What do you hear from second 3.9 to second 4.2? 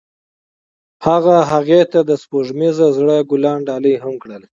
هم